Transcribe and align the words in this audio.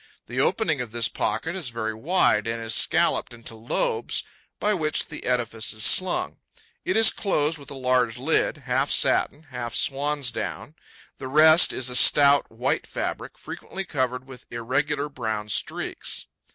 The 0.25 0.39
opening 0.39 0.81
of 0.81 0.89
this 0.89 1.07
pocket 1.07 1.55
is 1.55 1.69
very 1.69 1.93
wide 1.93 2.47
and 2.47 2.59
is 2.63 2.73
scalloped 2.73 3.35
into 3.35 3.53
lobes 3.55 4.23
by 4.59 4.73
which 4.73 5.05
the 5.09 5.25
edifice 5.25 5.73
is 5.73 5.83
slung. 5.85 6.39
It 6.83 6.97
is 6.97 7.11
closed 7.11 7.59
with 7.59 7.69
a 7.69 7.75
large 7.75 8.17
lid, 8.17 8.63
half 8.65 8.89
satin, 8.89 9.43
half 9.51 9.75
swan's 9.75 10.31
down. 10.31 10.73
The 11.19 11.27
rest 11.27 11.71
is 11.71 11.87
a 11.87 11.95
stout 11.95 12.51
white 12.51 12.87
fabric, 12.87 13.37
frequently 13.37 13.85
covered 13.85 14.25
with 14.25 14.47
irregular 14.49 15.07
brown 15.07 15.49
streaks. 15.49 16.25